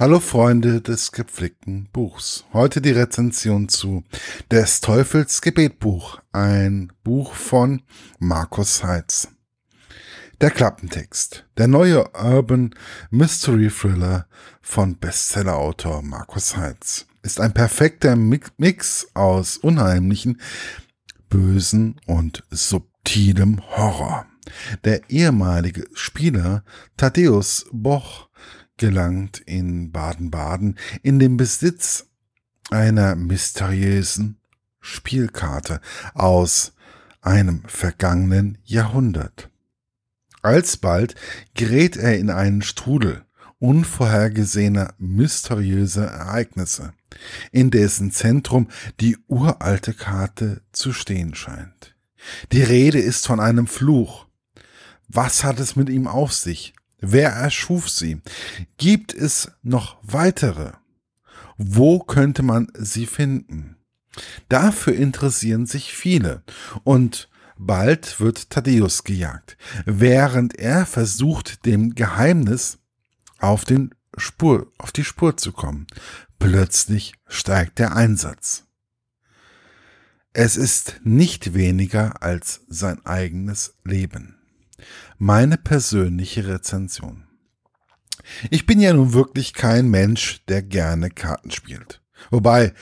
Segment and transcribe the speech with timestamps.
[0.00, 2.44] Hallo Freunde des gepflegten Buchs.
[2.52, 4.04] Heute die Rezension zu
[4.48, 7.82] Des Teufels Gebetbuch, ein Buch von
[8.20, 9.26] Markus Heitz.
[10.40, 11.46] Der Klappentext.
[11.56, 12.76] Der neue Urban
[13.10, 14.28] Mystery Thriller
[14.62, 20.40] von Bestsellerautor Markus Heitz ist ein perfekter Mix aus unheimlichen,
[21.28, 24.26] bösen und subtilem Horror.
[24.84, 26.62] Der ehemalige Spieler
[26.96, 28.27] Thaddeus Boch
[28.78, 32.06] gelangt in Baden-Baden in den Besitz
[32.70, 34.38] einer mysteriösen
[34.80, 35.80] Spielkarte
[36.14, 36.72] aus
[37.20, 39.50] einem vergangenen Jahrhundert.
[40.42, 41.14] Alsbald
[41.54, 43.24] gerät er in einen Strudel
[43.58, 46.92] unvorhergesehener, mysteriöser Ereignisse,
[47.50, 48.68] in dessen Zentrum
[49.00, 51.94] die uralte Karte zu stehen scheint.
[52.52, 54.26] Die Rede ist von einem Fluch.
[55.08, 56.74] Was hat es mit ihm auf sich?
[57.00, 58.20] Wer erschuf sie?
[58.76, 60.72] Gibt es noch weitere?
[61.56, 63.76] Wo könnte man sie finden?
[64.48, 66.42] Dafür interessieren sich viele
[66.84, 72.78] und bald wird Thaddeus gejagt, während er versucht, dem Geheimnis
[73.38, 75.86] auf, den Spur, auf die Spur zu kommen.
[76.38, 78.64] Plötzlich steigt der Einsatz.
[80.32, 84.37] Es ist nicht weniger als sein eigenes Leben.
[85.18, 87.24] Meine persönliche Rezension.
[88.50, 92.02] Ich bin ja nun wirklich kein Mensch, der gerne Karten spielt.
[92.30, 92.74] Wobei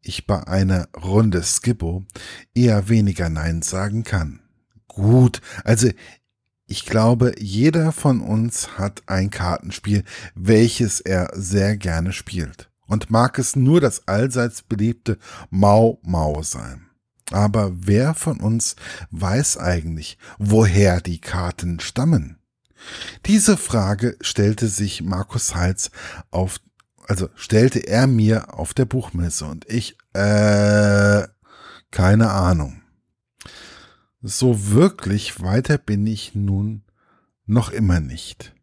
[0.00, 2.04] ich bei einer Runde Skippo
[2.54, 4.40] eher weniger Nein sagen kann.
[4.88, 5.90] Gut, also
[6.66, 12.70] ich glaube, jeder von uns hat ein Kartenspiel, welches er sehr gerne spielt.
[12.86, 15.18] Und mag es nur das allseits beliebte
[15.50, 16.85] Mau Mau sein.
[17.32, 18.76] Aber wer von uns
[19.10, 22.38] weiß eigentlich, woher die Karten stammen?
[23.26, 25.90] Diese Frage stellte sich Markus Heitz
[26.30, 26.60] auf,
[27.08, 31.26] also stellte er mir auf der Buchmesse und ich, äh,
[31.90, 32.82] keine Ahnung.
[34.22, 36.82] So wirklich weiter bin ich nun
[37.46, 38.54] noch immer nicht.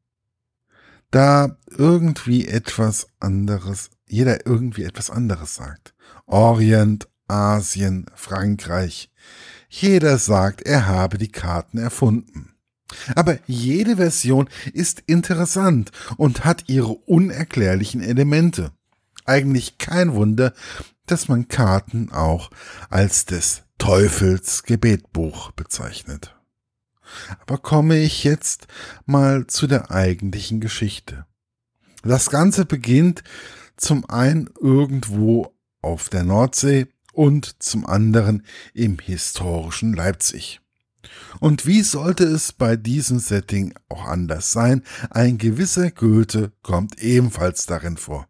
[1.12, 5.94] Da irgendwie etwas anderes, jeder irgendwie etwas anderes sagt.
[6.26, 9.10] Orient, Asien, Frankreich.
[9.70, 12.54] Jeder sagt, er habe die Karten erfunden.
[13.16, 18.72] Aber jede Version ist interessant und hat ihre unerklärlichen Elemente.
[19.26, 20.54] Eigentlich kein Wunder,
[21.06, 22.52] dass man Karten auch
[22.90, 26.36] als des Teufels Gebetbuch bezeichnet.
[27.42, 28.68] Aber komme ich jetzt
[29.06, 31.26] mal zu der eigentlichen Geschichte.
[32.04, 33.24] Das Ganze beginnt
[33.78, 38.44] zum einen irgendwo auf der Nordsee und zum anderen
[38.74, 40.60] im historischen Leipzig.
[41.40, 44.84] Und wie sollte es bei diesem Setting auch anders sein?
[45.10, 48.28] Ein gewisser Goethe kommt ebenfalls darin vor.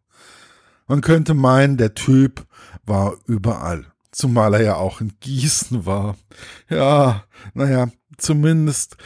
[0.88, 2.46] Man könnte meinen, der Typ
[2.86, 6.18] war überall, zumal er ja auch in Gießen war.
[6.70, 7.24] Ja,
[7.54, 8.98] naja, zumindest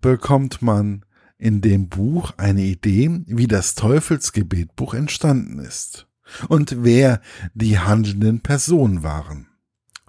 [0.00, 1.04] bekommt man
[1.38, 6.06] in dem Buch eine Idee, wie das Teufelsgebetbuch entstanden ist
[6.48, 7.20] und wer
[7.54, 9.48] die handelnden Personen waren.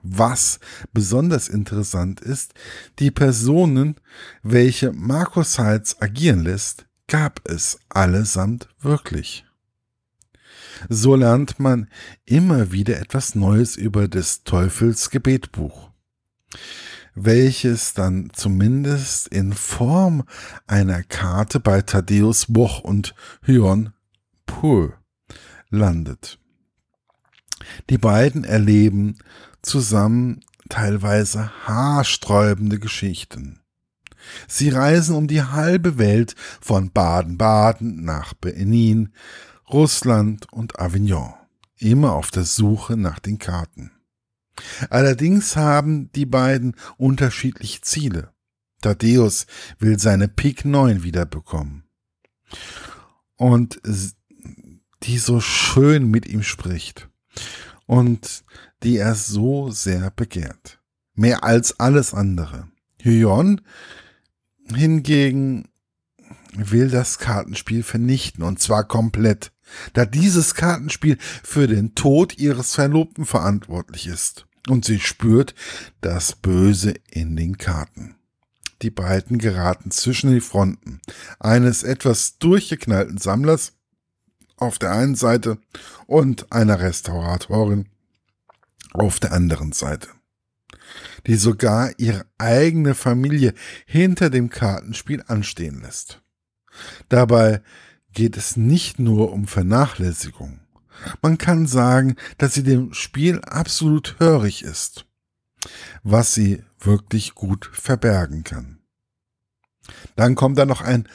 [0.04, 0.60] Was
[0.92, 2.54] besonders interessant ist,
[3.00, 3.96] die Personen,
[4.44, 9.46] welche Markus Heitz agieren lässt, gab es allesamt wirklich.
[10.90, 11.88] So lernt man
[12.26, 15.92] immer wieder etwas Neues über des Teufels Gebetbuch,
[17.16, 20.24] welches dann zumindest in Form
[20.68, 23.94] einer Karte bei Thaddeus Boch und Hyon
[24.46, 24.94] Poe
[25.74, 26.40] landet.
[27.90, 29.18] Die beiden erleben
[29.62, 33.60] zusammen teilweise haarsträubende Geschichten.
[34.48, 39.14] Sie reisen um die halbe Welt von Baden-Baden nach Benin,
[39.70, 41.34] Russland und Avignon,
[41.78, 43.92] immer auf der Suche nach den Karten.
[44.90, 48.32] Allerdings haben die beiden unterschiedliche Ziele.
[48.82, 49.48] Thaddeus
[49.80, 51.84] will seine Pik 9 wiederbekommen.
[53.36, 53.80] Und
[55.04, 57.10] die so schön mit ihm spricht
[57.86, 58.44] und
[58.84, 60.80] die er so sehr begehrt.
[61.16, 62.68] Mehr als alles andere.
[63.02, 63.62] Hyon
[64.74, 65.68] hingegen
[66.56, 69.52] will das Kartenspiel vernichten und zwar komplett,
[69.94, 75.56] da dieses Kartenspiel für den Tod ihres Verlobten verantwortlich ist und sie spürt
[76.02, 78.16] das Böse in den Karten.
[78.82, 81.00] Die beiden geraten zwischen die Fronten
[81.40, 83.74] eines etwas durchgeknallten Sammlers
[84.58, 85.58] auf der einen Seite
[86.08, 87.90] und einer Restauratorin
[88.94, 90.10] auf der anderen Seite,
[91.26, 93.54] die sogar ihre eigene Familie
[93.86, 96.22] hinter dem Kartenspiel anstehen lässt.
[97.10, 97.62] Dabei
[98.14, 100.60] geht es nicht nur um Vernachlässigung.
[101.22, 105.06] Man kann sagen, dass sie dem Spiel absolut hörig ist,
[106.04, 108.80] was sie wirklich gut verbergen kann.
[110.16, 111.10] Dann kommt da noch ein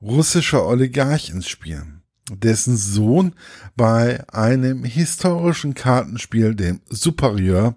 [0.00, 1.97] russischer Oligarch ins Spiel,
[2.30, 3.34] dessen Sohn
[3.76, 7.76] bei einem historischen Kartenspiel, dem Superieur,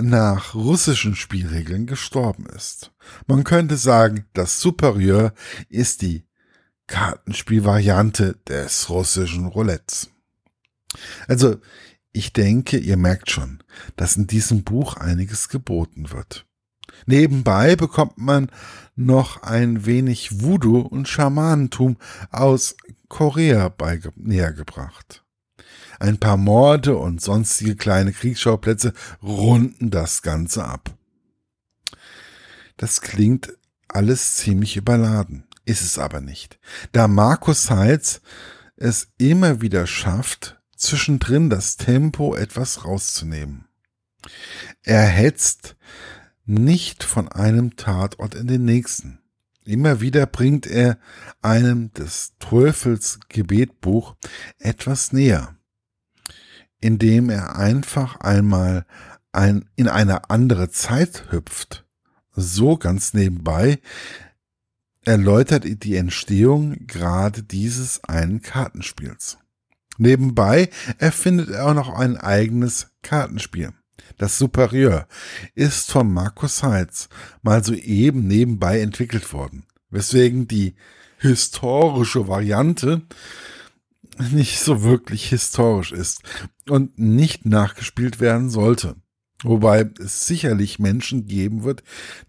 [0.00, 2.92] nach russischen Spielregeln gestorben ist.
[3.26, 5.32] Man könnte sagen, das Superieur
[5.68, 6.24] ist die
[6.86, 10.10] Kartenspielvariante des russischen Roulettes.
[11.28, 11.56] Also,
[12.12, 13.62] ich denke, ihr merkt schon,
[13.96, 16.46] dass in diesem Buch einiges geboten wird.
[17.06, 18.50] Nebenbei bekommt man
[18.94, 21.96] noch ein wenig Voodoo und Schamanentum
[22.30, 22.76] aus
[23.08, 23.72] Korea
[24.16, 25.24] näher gebracht.
[25.98, 28.92] Ein paar Morde und sonstige kleine Kriegsschauplätze
[29.22, 30.90] runden das Ganze ab.
[32.76, 33.52] Das klingt
[33.88, 36.58] alles ziemlich überladen, ist es aber nicht,
[36.92, 38.20] da Markus Heitz
[38.76, 43.66] es immer wieder schafft, zwischendrin das Tempo etwas rauszunehmen.
[44.82, 45.76] Er hetzt
[46.52, 49.18] nicht von einem Tatort in den nächsten.
[49.64, 50.98] Immer wieder bringt er
[51.40, 54.16] einem des Teufels Gebetbuch
[54.58, 55.56] etwas näher,
[56.80, 58.84] indem er einfach einmal
[59.30, 61.86] ein, in eine andere Zeit hüpft.
[62.34, 63.78] So ganz nebenbei
[65.04, 69.38] erläutert die Entstehung gerade dieses einen Kartenspiels.
[69.98, 73.72] Nebenbei erfindet er auch noch ein eigenes Kartenspiel.
[74.18, 75.06] Das Superieur
[75.54, 77.08] ist von Markus Heitz
[77.42, 80.74] mal soeben nebenbei entwickelt worden, weswegen die
[81.18, 83.02] historische Variante
[84.18, 86.22] nicht so wirklich historisch ist
[86.68, 88.96] und nicht nachgespielt werden sollte.
[89.42, 91.82] Wobei es sicherlich Menschen geben wird,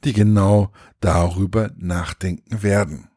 [0.03, 3.07] die genau darüber nachdenken werden.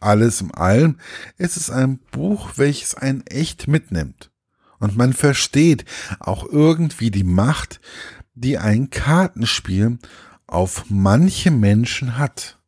[0.00, 0.98] Alles im allem
[1.36, 4.30] ist es ein Buch, welches einen echt mitnimmt.
[4.78, 5.84] Und man versteht
[6.20, 7.80] auch irgendwie die Macht,
[8.34, 9.98] die ein Kartenspiel
[10.46, 12.58] auf manche Menschen hat.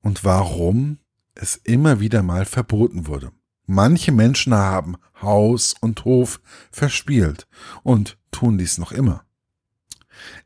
[0.00, 0.98] Und warum
[1.34, 3.30] es immer wieder mal verboten wurde.
[3.66, 7.46] Manche Menschen haben Haus und Hof verspielt
[7.82, 9.24] und tun dies noch immer.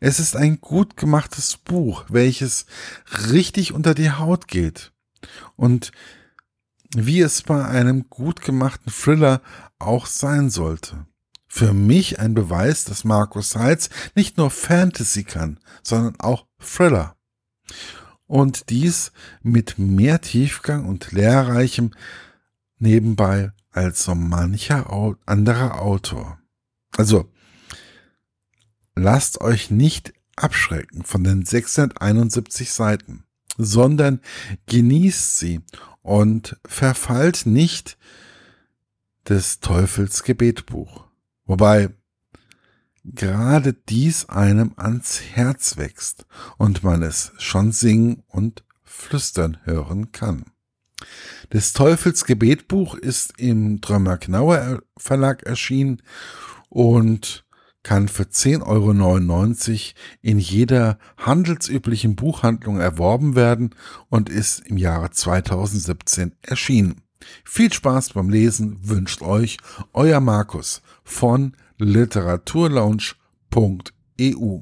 [0.01, 2.67] Es ist ein gut gemachtes Buch, welches
[3.31, 4.93] richtig unter die Haut geht
[5.57, 5.93] und
[6.95, 9.43] wie es bei einem gut gemachten Thriller
[9.81, 11.06] auch sein sollte.
[11.47, 17.17] Für mich ein Beweis, dass Markus Heitz nicht nur Fantasy kann, sondern auch Thriller.
[18.27, 19.11] Und dies
[19.43, 21.93] mit mehr Tiefgang und lehrreichem
[22.79, 26.38] nebenbei als so mancher anderer Autor.
[26.97, 27.29] Also,
[28.94, 33.25] lasst euch nicht abschrecken von den 671 Seiten
[33.62, 34.21] sondern
[34.67, 35.61] genießt sie
[36.03, 37.99] und verfallt nicht
[39.29, 41.07] des Teufels Gebetbuch.
[41.45, 41.91] Wobei
[43.05, 46.27] gerade dies einem ans Herz wächst
[46.59, 50.45] und man es schon singen und flüstern hören kann.
[51.53, 56.03] Des Teufels Gebetbuch ist im Drömer Knauer Verlag erschienen
[56.69, 57.45] und
[57.83, 63.75] kann für 10,99 Euro in jeder handelsüblichen Buchhandlung erworben werden
[64.11, 67.03] und ist im Jahre 2017 erschienen.
[67.45, 69.59] Viel Spaß beim Lesen wünscht euch
[69.93, 74.59] euer Markus von literaturlaunch.eu.